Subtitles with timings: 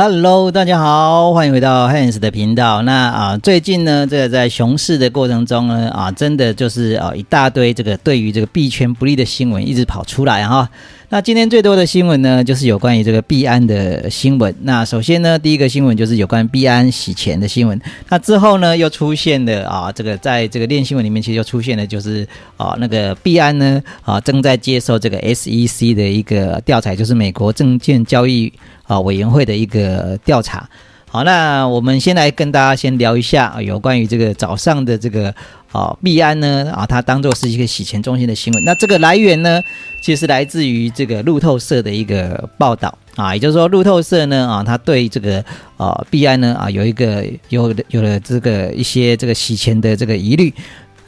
[0.00, 2.82] Hello，大家好，欢迎回到 Hans 的频道。
[2.82, 10.70] 那啊，最近呢，这个在熊市的过程中呢，啊，真的就是啊一大堆这个对于这个币圈不利的新闻一直跑出来哈。
[11.10, 14.54] 那今天最多的新闻呢，就是有关于这个币安的新闻。
[14.60, 17.80] 那首先呢，第一个新闻就是有关币安洗钱的新闻。
[18.10, 28.52] 那之后呢，又出现的啊，这个在这个链新闻里面，其实就出现的就是啊，那个币安呢啊正在接受这个 SEC 的一个调查，就是美国证券交易。
[28.88, 30.66] 啊，委员会的一个调查。
[31.10, 35.34] 好，那我们先来跟大家先聊一下有关于这个早上的这个
[35.72, 38.62] 啊币安呢啊，它当做是一个洗钱中心的新闻。
[38.64, 39.62] 那这个来源呢，
[40.02, 45.42] 其实来自于这个路透社的一个报道啊，也就是说路透社呢啊，它对这个
[45.78, 50.52] 啊币安呢啊有一个有有了这个一些这个洗钱的这个疑虑。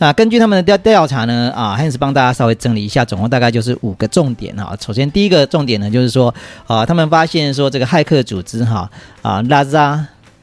[0.00, 4.74] 那根据他们的调调查呢，啊，Hans 帮大家稍微整理一下，总共大概就是五个重点哈。
[4.80, 6.34] 首先第一个重点呢，就是说，
[6.66, 10.02] 啊，他们发现说这个骇客组织哈，啊，Laza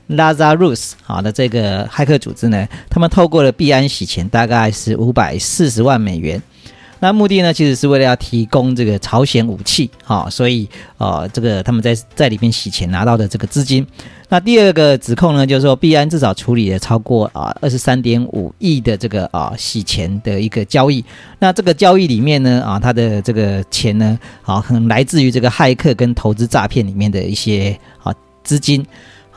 [0.09, 6.39] Lazarus 好的这个骇客组织呢，他们透过了币安洗钱，大概是五百四十万美元。
[6.99, 10.67] 那目的呢，其实是为了要提供这个朝鲜武器，哈，所以
[10.97, 13.85] 呃，这个他们在在里面洗钱拿到的这个资金。
[14.29, 21.03] 那第二个指控呢，就是说币安至少处理了超过啊二十三点五亿的这个啊洗钱的一个交易。
[21.39, 28.85] 那这个交易里面呢，啊，它的这个钱呢，啊，可能来自于这个骇客跟投资诈骗里面的一些啊资金。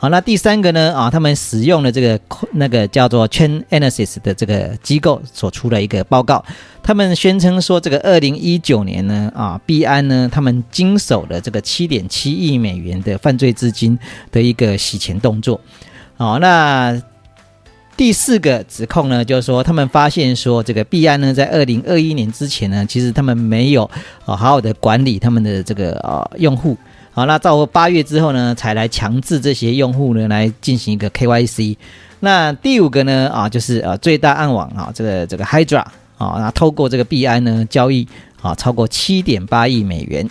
[0.01, 0.91] 好，那第三个呢？
[0.95, 2.19] 啊，他们使用了这个
[2.53, 6.43] 那个叫做 Chain Analysis 的这个机构所出的一个报告，
[6.81, 13.95] 他们宣称说，这个二零一九年呢，啊，币安呢，他们经手了这个七点七亿美元的犯罪资金
[14.31, 15.61] 的一个洗钱动作。
[16.17, 16.99] 好，那
[17.95, 23.83] 第四个指控呢，就是说他们发现说，这个币安呢，在二零二一年之前呢，其实他们没有
[24.25, 26.75] 啊好好的管理他们的这个啊用户。
[27.13, 31.75] 好，那到八月之后呢，才来强制这些用户呢来进行一个 KYC。
[32.21, 35.83] 那第五个呢，啊，就是呃最大暗网啊，这个这个 Hydra
[36.17, 38.07] 啊，那透过这个 BI 呢交易
[38.41, 40.29] 啊超过七点八亿美元。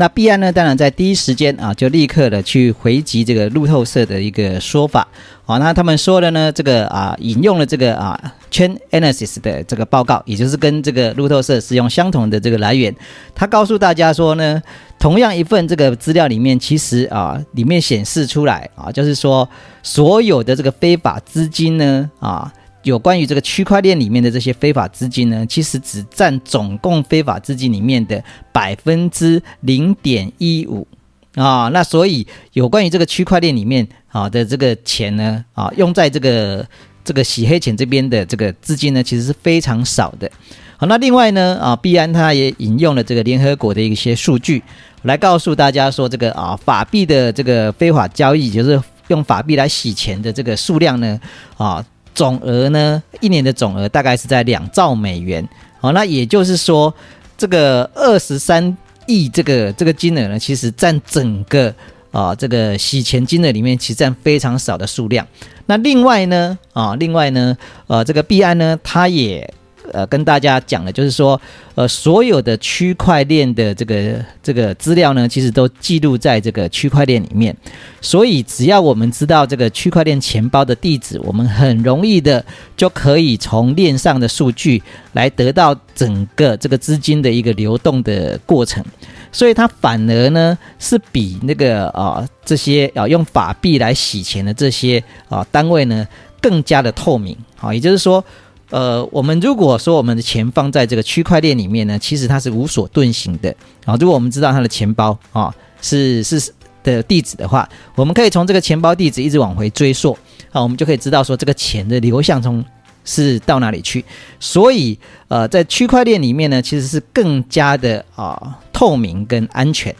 [0.00, 5.08] 那币安呢，当然在第一时间啊，就立刻的去回击这个路透社的一个说法。
[5.44, 8.16] 好，那他们说的呢，这个啊，引用了这个啊
[8.48, 12.94] ，Chain Analysis 的这个报告，也就是跟这个路透社使用相同的这个来源。
[13.34, 14.62] 他告诉大家说呢，
[15.00, 19.48] 同样一份这个资料里面，其实啊，里面显示出来啊，就是说
[19.82, 22.52] 所有的这个非法资金呢，啊。
[22.84, 28.22] 有关于这个区块链里面的这些非法资金呢，其实只占总共非法资金里面的
[28.52, 30.86] 百分之零点一五
[31.34, 31.68] 啊。
[31.72, 36.66] 那所以有关于这个区块链里面啊的这个钱呢啊，用在这个
[37.04, 40.30] 这个洗黑钱这边的这个资金呢，其实是非常少的。
[40.76, 44.62] 好，那另外呢啊，币安它也引用了这个联合国的一些数据
[45.02, 51.20] 来告诉大家说，这个啊法币的这个非法交易，就是用法币来洗钱的这个数量呢
[51.56, 51.84] 啊。
[52.18, 55.48] 总额呢，一年的总额大概是在两兆美元。
[55.78, 56.92] 好，那也就是说，
[57.36, 61.72] 这个二十三亿这个这个金额呢，其实占整个
[62.10, 65.24] 啊这个洗钱金额里面，其实占非常少的数量。
[65.66, 67.56] 那另外呢，啊另外呢，
[67.86, 69.54] 呃这个币安呢，它也。
[69.92, 71.40] 呃，跟大家讲的，就是说，
[71.74, 77.56] 呃，所有的区块链的这个这个资料呢，其实都记录在这个区块链里面。
[78.00, 82.44] 所以，只要我们知道这个区块链钱包的地址，我们很容易的
[82.76, 84.82] 就可以从链上的数据
[85.12, 88.84] 来得到整个这个资金的一个流动的过程。
[89.30, 96.06] 所以，它反而呢是比那个啊这些啊用法币来洗钱的这些啊单位呢
[96.40, 97.36] 更加的透明。
[97.56, 98.24] 好，也就是说。
[98.70, 103.96] 呃，我们如果说我们的钱放在这个区块链里面呢，其实它是无所遁形的啊。
[104.00, 106.52] 如果我们知道它的钱包啊是是
[106.82, 110.16] 的地址的话，我们可以从这个钱包地址一直往回追溯
[110.52, 112.64] 啊，我们就可以知道说这个钱的流向从
[113.04, 114.04] 是到哪里去。
[114.38, 114.98] 所以
[115.28, 119.94] 呃，在区块链里面呢，其实是更加的啊透明跟安全。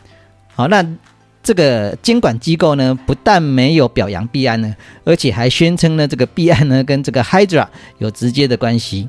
[0.55, 0.85] 好，那。
[1.49, 7.67] 这个监管机构呢，不但没有表扬币安呢，而且还宣称呢，这个币安呢跟这个 Hydra
[7.97, 9.09] 有直接的关系。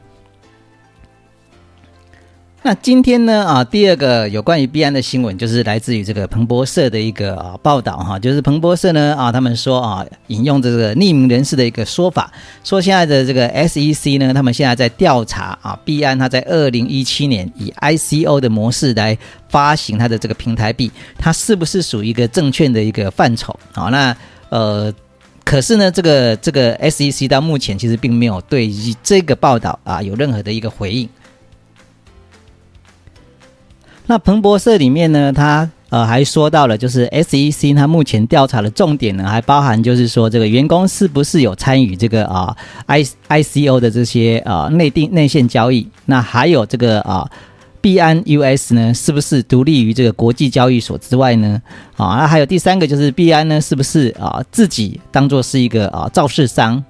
[2.62, 12.30] 那今天呢啊，第二个有关于币安的新闻，就是来自于这个彭博社的一个啊报道哈，就是彭博社呢啊，他们说啊，引用这个匿名人士的一个说法，
[12.66, 19.18] 说现在的这个 SEC 呢，他们现在在调查啊，币安它在二零一七年以 ICO 的模式来
[19.48, 23.86] 发行它的这个平台币，它是不是属于一个证券的一个范畴啊？
[23.86, 24.14] 那
[24.50, 24.94] 呃，
[25.46, 28.70] 可是呢，这个这个 SEC 到目前其实并没有对
[29.02, 31.08] 这个报道啊有任何的一个回应。
[34.10, 42.58] 那彭博社里面呢，他呃，还说到了就是 SEC 它目前调查的重点呢，还包含就是说这个员工是不是有参与这个啊
[42.88, 47.30] I ICO 的这些啊内定内线交易，那还有这个啊。
[47.82, 51.62] 币安 US 呢，是不是独立于这个国际交易所之外呢？
[51.96, 56.84] 啊，那还有第三个就是币安呢，是不是啊自己当做是一个啊造市商？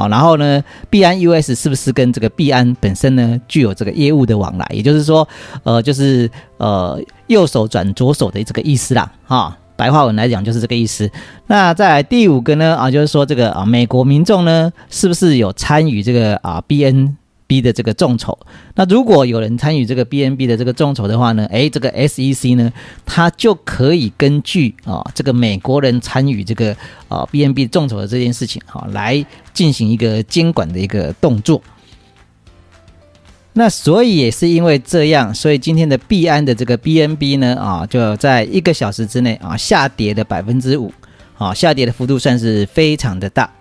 [0.00, 4.66] 好，然后呢，币安 US 是不是跟这个币安本身呢具有这个业务的往来？
[4.72, 5.28] 也就是说，
[5.62, 9.12] 呃，就是呃右手转左手的这个意思啦。
[9.26, 11.10] 哈，白话文来讲就是这个意思。
[11.46, 17.16] 那在第五个呢，啊，就是说这个啊美国民众呢，是不是有参与这个啊 BN？
[17.50, 18.38] B 的这个众筹，
[18.76, 22.72] 那如果有人参与这个 BNB 的这个众筹的话呢，诶，这个 SEC 呢，
[23.04, 26.76] 它就可以根据啊这个美国人参与这个
[27.08, 31.60] 啊 BNB 众筹的这件事情，哈，来进行一个监管的一个动作。
[33.54, 40.92] 那所以也是因为这样，所以今天的币安的这个 BNB 呢，啊，就在一个小时之内啊下跌了百分之五，
[41.36, 43.52] 啊，下跌的幅度算是非常的大。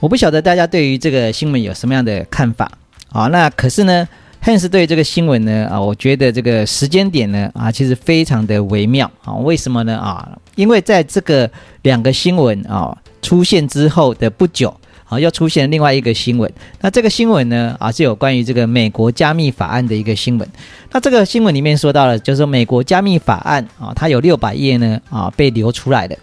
[0.00, 2.70] 我不晓得大家对于这个新闻有什么样的看法。
[3.12, 4.06] 啊，那可是呢
[4.44, 9.34] ，Hans 对这个新闻呢，啊，我觉得这个时间点呢，啊，其实非常的微妙啊。
[9.34, 9.98] 为什么呢？
[9.98, 11.50] 啊，因为在这个
[11.82, 14.72] 两个新闻啊出现之后的不久，
[15.08, 16.48] 啊，又出现另外一个新闻。
[16.80, 20.48] 那这个新闻呢，啊，是有关于这个美国加密法案的一个新闻。
[20.92, 26.16] 那这个新闻里面说到了，就是说美国加密法案啊，它有六百页呢，啊，被流出来的。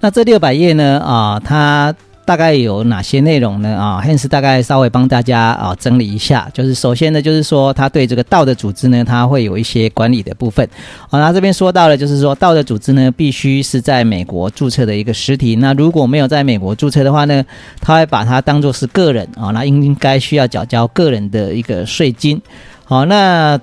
[0.00, 1.94] 那这六百页呢，啊，它。
[2.24, 3.76] 大概有哪些内容呢？
[3.76, 6.48] 啊，Hans 大概稍微帮大家啊整理一下。
[6.54, 10.64] 就是首先呢，就是说他对这个道的组织呢，他会有一些管理的部分。
[11.08, 15.56] 啊，那这边说到了，就是说道的组织呢，必须是在美国注册的一个实体。
[15.56, 17.44] 那如果没有在美国注册的话呢，
[17.80, 22.40] 他会把它当做是个人啊，那应该需要缴交个人的一个税金。
[22.84, 23.60] 好，那。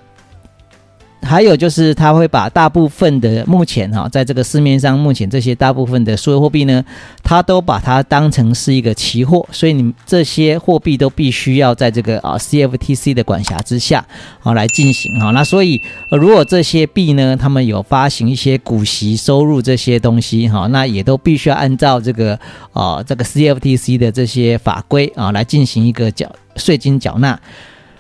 [1.21, 6.83] 还有就是，他会把大部分的目前哈，在这个市面上目前这些大部分的数字货币呢，
[7.23, 14.05] 他都把它当成是一个期货，所以你这些货币都必须要在这个啊 CFTC 的管辖之下
[14.41, 15.31] 啊来进行哈。
[15.31, 15.81] 那所以
[16.11, 22.39] 如果这些币呢，他们有发行一些股息收入这些东西哈，那也都必须要按照这个
[22.71, 27.37] 啊这个 CFTC 的这些法规啊来进行一个缴税金缴纳。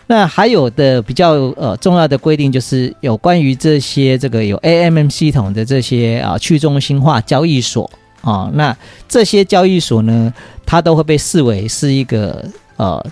[0.09, 8.75] 那还有的比较呃重要的规定，就是有关于这些这个有 AMM 系统的这些啊去中心化交易所啊，那
[9.09, 10.33] 这些交易所呢，
[10.65, 12.45] 它都会被视为是一个
[12.77, 13.05] 呃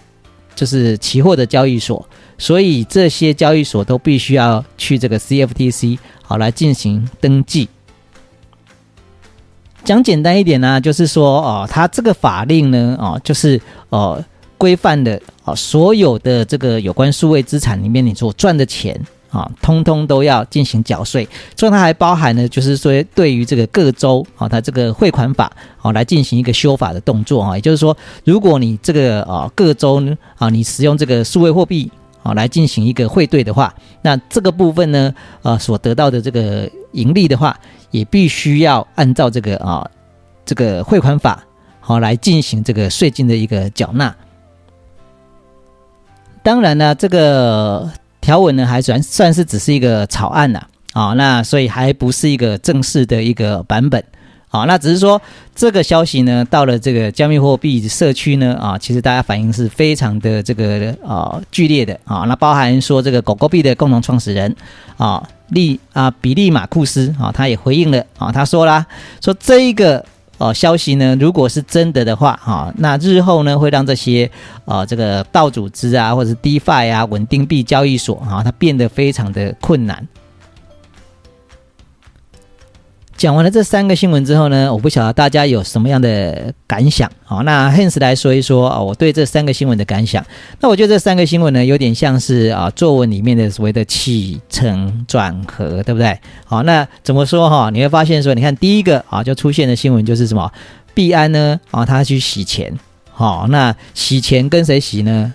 [0.56, 2.07] 就是期货的交易所，
[2.38, 7.68] 所以这些交易所都必须要去这个 CFTC 好来进行登记。
[9.83, 13.59] 讲简单一点呢，就是说哦，它这个法令呢，哦，就是
[13.89, 14.24] 呃。
[14.57, 18.99] 规范的啊，所有的这个有关数位资产里面，你所赚的钱
[19.29, 21.27] 啊，通通都要进行缴税。
[21.55, 27.55] 所以它还包含呢，就是说对于这个各州啊，它这个汇款法啊，来进行一个修法的动作啊。
[27.55, 31.91] 也就是说，如果你这个啊各州呢啊，你使用这个数位货币
[32.23, 37.59] 啊来进行一个汇兑的话，那这个部分呢啊所得到的这个盈利的话，
[37.91, 39.85] 也必须要按照这个啊
[40.45, 41.43] 这个汇款法
[41.81, 44.15] 好来进行这个税金的一个缴纳。
[46.45, 47.89] 当然呢，这个
[48.21, 50.62] 条文呢还算算是只是一个草案呐，
[50.94, 54.03] 啊，那所以还不是一个正式的一个版本，
[54.50, 55.19] 啊，那只是说
[55.55, 64.55] 这个消息呢到了这个加密货币社区呢，啊，其实大家反应是非常的这个啊剧烈的啊，那包含说这个狗狗币的共同创始人
[64.98, 68.86] 啊利啊比利马库斯啊，他也回应了啊，他说啦，
[69.19, 70.05] 说这一个。
[70.38, 71.15] 哦，消息呢？
[71.20, 74.30] 如果是真的的话，哈，那日后呢会让这些
[74.65, 80.06] 呃这个道组织啊，或者是 DeFi 啊，稳定币交易所啊，它变得非常的困难。
[83.17, 90.24] 讲完了这三个新闻之后呢，我不晓得大家有什么样的感想好，那 Hans 来说一说啊，我对这三个新闻的感想。
[90.60, 96.19] 那我觉得这三个新闻呢，有点像是啊作文里面的所谓的起承转合，对不对？
[96.43, 97.69] 好，那怎么说哈？
[97.69, 100.51] 你会发现说，你看第一个啊，就出现的新闻就是什么？
[100.93, 102.77] 币安呢啊，他去洗钱。
[103.12, 105.34] 好，那洗钱跟谁洗呢？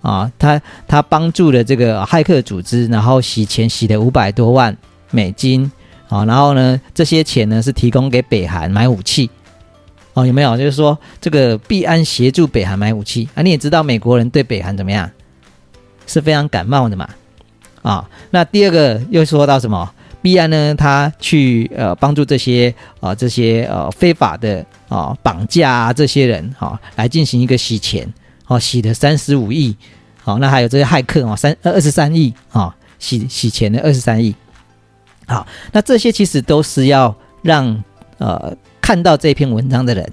[0.00, 4.74] 啊，他他帮助了这个骇客组织，然后洗钱洗了五百多万
[5.10, 5.70] 美金。
[6.08, 9.30] 好，然后呢，这些钱呢是提供给北韩买武器，
[10.14, 10.56] 哦，有没有？
[10.56, 13.28] 就是说这个币安协助北韩买武器。
[13.34, 15.10] 啊，你也知道美国人对北韩怎么样，
[16.06, 17.06] 是非常感冒的嘛，
[17.82, 19.90] 啊，那第二个又说到什么？
[20.22, 28.10] 币安呢，他去呃帮助这些啊这些呃非法的啊绑架啊这些人哈，来进行一个洗钱，
[28.46, 29.76] 哦，洗了三十五亿，
[30.22, 32.32] 好，那还有这些骇客啊三二二十三亿。
[32.50, 34.34] 啊洗洗钱的二十三亿。
[35.28, 37.84] 好，那这些其实都是要让
[38.16, 40.10] 呃看到这篇文章的人，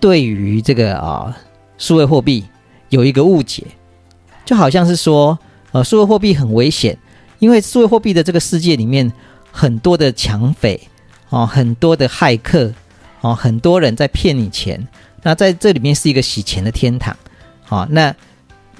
[0.00, 1.36] 对于这个啊
[1.76, 2.44] 数位货币
[2.88, 3.64] 有一个误解，
[4.44, 5.38] 就好像是说
[5.72, 6.96] 呃数位货币很危险，
[7.38, 9.12] 因为数位货币的这个世界里面
[9.52, 10.80] 很多的抢匪
[11.28, 12.72] 哦，很多的骇客
[13.20, 14.88] 哦，很多人在骗你钱，
[15.22, 17.14] 那在这里面是一个洗钱的天堂，
[17.62, 18.14] 好，那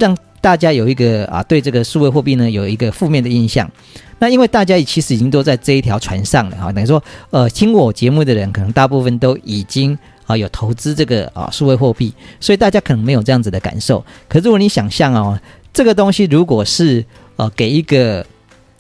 [0.01, 3.71] 让大家有一个啊对这个数位货币呢有一个负面的印象。
[4.19, 14.05] 那因为大家其实已经都在这一条船上了哈，等于说，呃，听我节目的人可能大部分都已经啊有投资这个啊数位货币，所以大家可能没有这样子的感受。
[14.29, 15.41] 可是如果你想象哦，
[15.73, 17.03] 这个东西如果是
[17.37, 18.27] 呃给一个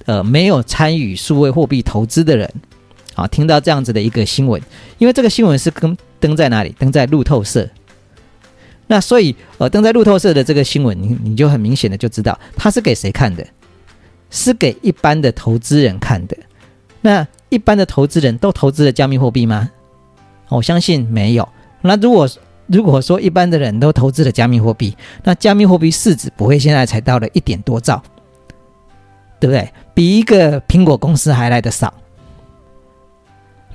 [0.04, 2.50] 呃没有参与数位货币投资的人
[3.14, 4.60] 啊，听到这样子的一个新闻，
[4.98, 6.74] 因为这个新闻是跟登在哪里？
[6.78, 7.66] 登在路透社。
[8.90, 13.46] 那所以呃登在路透社的这个新闻，你你就很明显的就知道它是给谁看的。
[14.32, 16.36] 是给一般的投资人看的，
[17.00, 19.68] 那一般的投资人都投资了加密货币吗？
[20.48, 21.48] 我相信没有。
[21.82, 22.28] 那如果
[22.68, 28.00] 如果说一般的人都投资了加密货币，那加密货币市值不会现在才到了一点多兆，
[29.40, 29.68] 对不对？
[29.94, 31.92] 比一个苹果公司还来的少。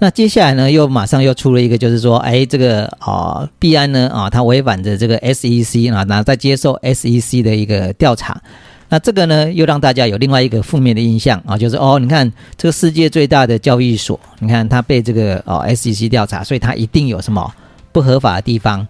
[0.05, 8.39] 那接下来呢，又马上又出了一个，就是说，哎，这个啊，币安呢啊，它违反着这个 SEC 啊，那在接受 SEC 的一个调查。
[8.87, 17.51] 那这个呢，又让大家有另外一个负面的印象啊，就是哦，你看这个世界最大的交易所，你看它被这个哦 SEC 调查，所以它一定有什么
[17.91, 18.87] 不合法的地方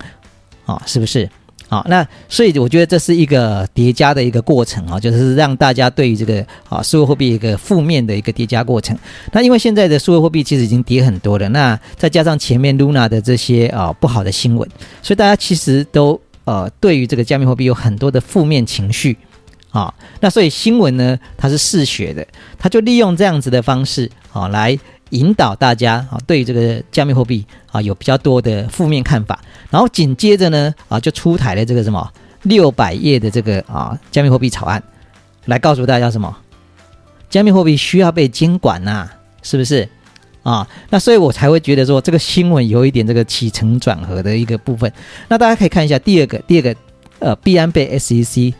[0.65, 1.29] 啊，是不是？
[1.69, 8.97] 啊，那所以我觉得这是一个叠加的一个过程啊，就是让大家对于这个啊数位货币一个负面的一个叠加过程。
[9.31, 14.69] 那因为现在的数位货币其实已经跌很多了，那再加上前面 Luna 的这些啊不好的新闻，
[15.01, 19.17] 所以大家其实都呃对于这个加密货币有很多的负面情绪。
[19.71, 22.25] 啊，那所以新闻呢，它是嗜血的，
[22.57, 24.79] 它就利用这样子的方式啊，来
[25.15, 32.11] 引导大家啊，对这个加密货币啊有比较多的负面看法，然后紧接着呢啊，就出台了这个什么
[32.43, 34.83] 六百页的这个啊加密货币草案，
[35.45, 36.35] 来告诉大家什么，
[37.29, 39.07] 加密货币需要被监管呐，
[39.41, 39.87] 是不是
[40.43, 40.67] 啊？
[40.89, 44.91] 那所以我才会觉得说这个新闻有一点这个起承转合的一个部分。
[45.27, 46.75] 那大家可以看一下第二个，第二个
[47.19, 48.53] 呃，必然被 SEC。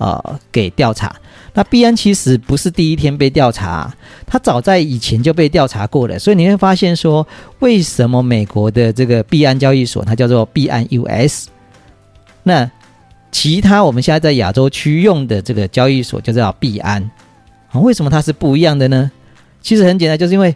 [0.00, 1.14] 呃，给调查。
[1.52, 3.92] 那币安其实不是第一天被调查，
[4.26, 6.18] 它早在以前就被调查过了。
[6.18, 7.26] 所以你会发现说，
[7.58, 11.48] 为什么美国的这个币安交易所它叫做币安 US，
[12.44, 12.70] 那
[13.32, 17.10] 其他我们现在在亚洲区用的这个交易所就叫币安
[17.70, 17.80] 啊？
[17.80, 19.10] 为什么它是不一样的呢？
[19.60, 20.54] 其实很简单，就是因为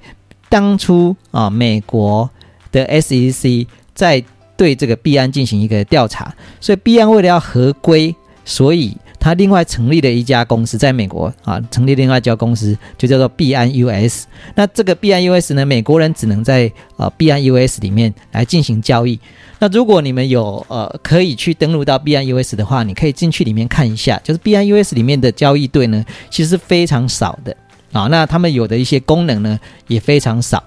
[0.48, 2.28] 当初啊，美国
[2.72, 4.24] 的 SEC 在
[4.56, 14.26] 对这个币安进行一个调查，所以币安为了要合规，所以他另外成立了一家公司，在美国啊，成立另外一家公司，就叫做币安 US。
[14.54, 19.18] 那这个币安 US 呢，美国人只能在呃币安 US 里面来进行交易。
[19.60, 27.56] 那如果你们有呃可以去登录到币安 US 的话，你可以进去里面看一下，就是币安 US 里面的交易对呢，其实是非常少的
[27.92, 28.06] 啊。
[28.10, 30.62] 那他们有的一些功能呢，也非常少，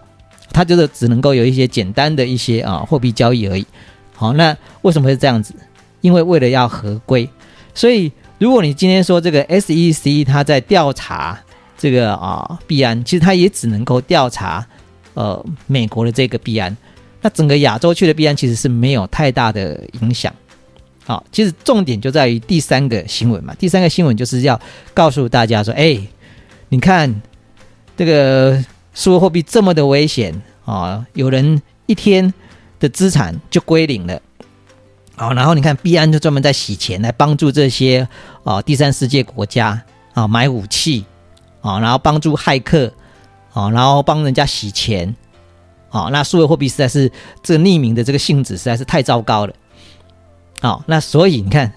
[0.52, 3.64] 它就是只能够有一些简单的一些啊货币交易而已。
[4.16, 5.54] 好，那为什么会这样子？
[6.02, 7.30] 因为为了要合规，
[7.76, 8.12] 所以。
[8.40, 11.40] 如果你今天说这个 SEC 它在调查
[11.78, 14.66] 这个啊币安，其实它也只能够调查
[15.16, 16.76] 呃美国的这个币安，
[17.22, 20.32] 那整个亚洲区的币安其实是没有太大的影响。
[21.06, 24.60] 好，其实重点就在于第三个新闻嘛，第三个新闻就是要
[24.94, 26.00] 告诉大家说，哎，
[26.70, 27.22] 你看
[27.96, 28.64] 这个
[28.94, 32.32] 数字货币这么的危险啊，有人一天
[32.80, 34.22] 的资产就归零了。
[35.20, 38.08] 好，然后你看，币安就专门在洗钱，来帮助这些
[38.44, 39.82] 啊第三世界国家
[40.14, 41.04] 啊买武器
[41.60, 42.94] 啊，然后帮助骇客
[43.52, 45.16] 啊，然后帮人家洗钱
[45.90, 46.10] 啊。
[46.12, 49.54] 那数位货币实在是这个匿名的这个性质实在是太糟糕了。
[50.62, 51.74] 好，那所以你看，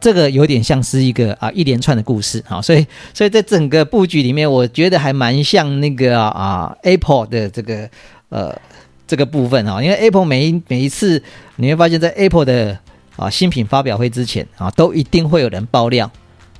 [0.00, 2.62] 这个有点像是一个啊一连串的故事啊。
[2.62, 7.90] 所以，所以在整个布局里面，我觉得还蛮像那个啊 Apple 的这个
[8.30, 8.58] 呃。
[9.10, 11.20] 这个部分啊，因为 Apple 每一每一次
[11.56, 12.78] 你会发现，在 Apple 的
[13.16, 16.08] 啊新品发表会之前啊，都一定会有人爆料，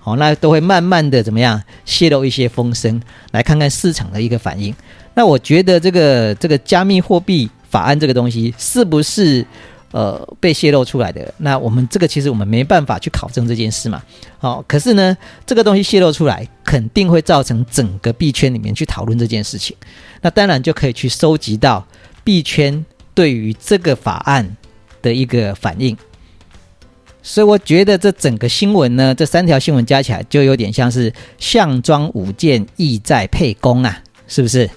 [0.00, 4.74] 好，那都会慢慢的怎么样泄露一些风声，来看看市场的一个反应。
[5.14, 9.46] 那我觉得这个这个加密货币法案这个东西是不是
[9.92, 11.32] 呃被泄露出来的？
[11.38, 14.02] 那我们这个其实我们没办法去考证这件事嘛。
[14.38, 15.16] 好，可是呢，
[15.46, 19.76] 这个东西泄露出来，肯定会造成整个币圈里面去讨论这件事情。
[20.20, 21.86] 那当然就可以去收集到。
[22.22, 24.56] 币圈对于这个法案
[25.00, 25.96] 的一个反应，
[27.22, 34.68] 所以我觉得这整个新闻呢，这三条新闻加起来就有点像是项庄舞剑，意在沛公啊，是不是？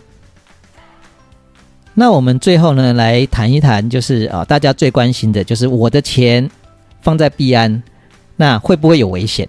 [1.95, 6.49] 那我们最后呢，来谈一谈，就是啊，大家最关心的就是我的钱
[7.01, 7.83] 放在币安，
[8.35, 9.47] 那会不会有危险？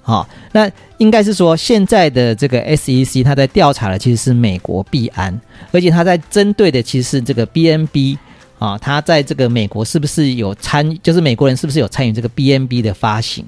[0.00, 5.38] 好，那应该是说现在的这个 SEC 它在调查的其实是美国币安，
[5.72, 8.16] 而且它在针对的其实是这个 BNB
[8.58, 13.44] 啊，它在这个美国是不是有参，就是美国人是不是有参与这个 BNB 的发行？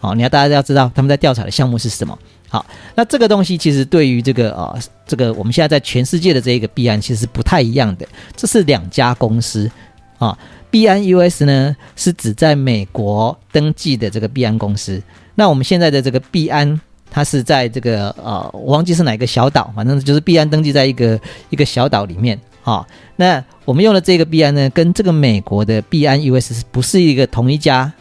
[0.00, 2.18] 好，你要大家要知道他们在调查的项目是什么。
[2.56, 4.74] 好，那这个东西其实对于这个啊，
[5.06, 9.70] 这个我们现在在全世界的这一个币安其实不太一样的，这是两家公司
[10.16, 10.38] 啊。
[10.70, 15.02] 币安 US 呢是指在美国登记的这个币安公司，
[15.34, 21.20] 那我们现在的这个币安，它是在这个呃，我忘记是哪个小岛，反正就是币安登记在一个
[21.50, 22.86] 一个小岛里面啊。
[23.16, 27.92] 那我们用的这个币安呢，跟这个美国的币安 US 不是一个同一家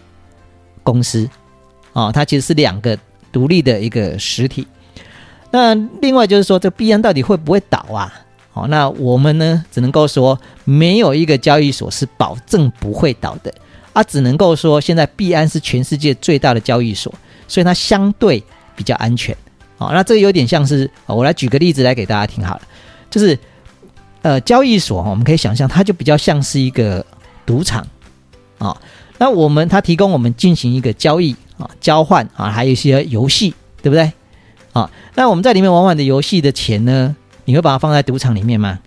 [0.81, 1.29] 公司
[1.91, 2.97] 啊，它其实是两个。
[3.35, 4.65] 独立的一个实体，
[5.51, 8.09] 那另外就是说，这币安到底会不会倒啊？
[8.53, 13.53] 好，那我们呢，只能够说，没有一个交易所是保证不会倒的
[13.91, 17.13] 啊，只能够说，现在币安是全世界最大的交易所，
[17.45, 18.41] 所以它相对
[18.73, 19.35] 比较安全。
[19.77, 22.61] 好，那这个有点像是，我来举个例子来给大家听好了，
[23.09, 23.37] 就是
[24.21, 27.05] 呃，交易所我们可以想象，它就比较像是一个
[27.45, 27.85] 赌场
[28.59, 28.77] 啊，
[29.17, 31.35] 那我们它提供我们进行一个交易。
[31.57, 34.11] 啊，交换啊，还有一些游戏，对不对？
[34.73, 38.79] 啊，那我们在里面玩玩的游戏的钱呢，你会把它放在赌场里面吗？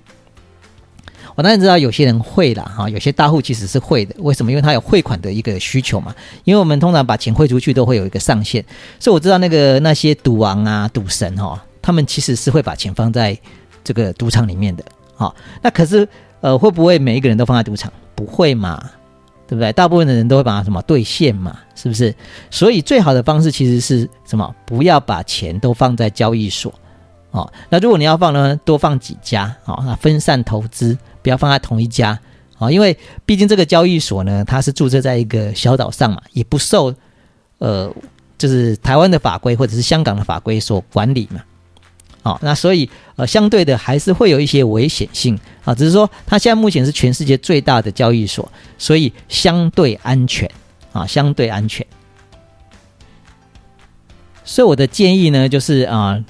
[1.35, 4.15] 我当然知道有些人会啦，哈，有些大户其实是会的。
[4.19, 4.51] 为什么？
[4.51, 6.13] 因为他有汇款的一个需求嘛。
[6.43, 8.65] 因为我们通常把钱汇出去都会有一个上限，
[8.99, 13.39] 所以我知道那个那些赌王啊、赌神哈，他们其实是会把钱放在
[13.85, 14.85] 这个赌场里面的。
[15.15, 15.33] 好，
[15.63, 16.07] 那可是
[16.41, 17.93] 呃，会不会每一个人都放在赌场？
[18.17, 18.91] 不会嘛。
[19.49, 19.73] 对不对？
[19.73, 22.15] 大部分的人都会把它什么兑现嘛，是不是？
[22.51, 24.55] 所以最好的方式其实是什么？
[24.67, 26.71] 不要把钱都放在交易所，
[27.31, 27.51] 哦。
[27.71, 32.21] 那如果你要放呢，多放几家，哦，那分散投资，不要放在同一家，
[32.59, 36.95] 哦，因为毕竟这个交易所呢，它是注册在一个小岛上嘛，也不受
[37.57, 37.91] 呃，
[38.37, 41.41] 就是台湾的法规或者是香港的法规所管理嘛。
[42.23, 50.51] 啊，那所以呃，相对的还是会有一些危险性啊，只是说它现在目前是全世界最大的交易所，所以相对安全
[50.93, 51.87] 啊，相对安全。
[54.45, 56.23] 所以我的建议呢，就是啊，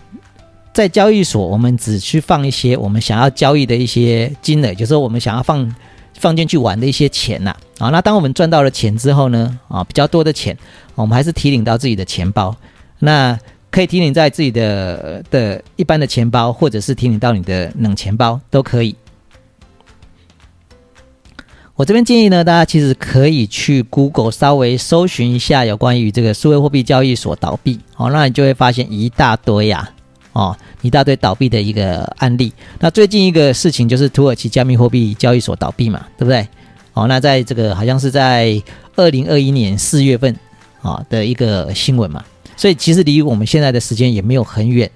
[0.72, 5.74] 在交易所我们只去放一些我们想要交易的一些金额，就是我们想要放
[6.14, 7.88] 放进去玩的一些钱呐啊。
[7.88, 10.56] 那当我们赚到了钱之后呢，啊，比较多的钱，
[10.94, 12.54] 我们还是提领到自己的钱包
[12.98, 13.38] 那。
[13.70, 18.96] 可以提领在自己的的一般的钱包，或者是提领到你的冷钱包都可以。
[21.74, 29.88] 我这边建议呢，大家其实可以去 Google 稍微搜寻一下有关于这个数位货币交易所倒闭，哦，那你就会发现一大堆呀，
[30.32, 32.52] 哦，一大堆倒闭的一个案例。
[32.80, 36.48] 那最近一个事情就是土耳其加密货币交易所倒闭嘛，对不对？
[36.94, 38.60] 哦，那在这个好像是在
[38.96, 40.36] 二零二一年四月份
[40.82, 42.24] 啊的一个新闻嘛。
[42.58, 44.90] 所以其实离我们现在的时间也没有很远，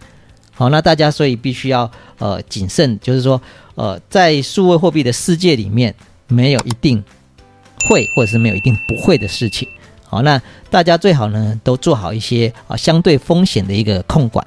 [0.53, 3.41] 好，那大家所以必须要呃谨慎，就是说
[3.77, 5.95] 呃在数位货币的世界里面，
[6.27, 7.03] 没有一定
[7.89, 9.69] 会或者是没有一定不会的事情，
[10.05, 14.45] 好，那大家最好呢都做好一些啊相对风险的一个控管。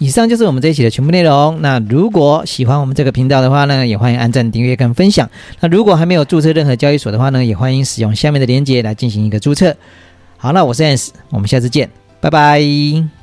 [0.00, 1.60] 以上就是我们这一期的全部内容。
[1.60, 5.28] 那如果喜欢我们这个频道的话呢，也欢迎按赞、订阅跟分享。
[5.60, 9.76] 那如果还没有注册任何交易所的话呢，也欢迎使用下面的链接来进行一个注册。
[10.38, 13.19] 好，那我是 Ans，我们下次见，拜拜。